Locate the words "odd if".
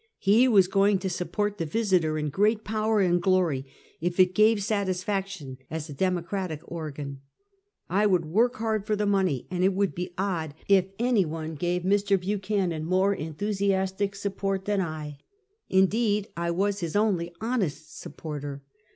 10.17-10.87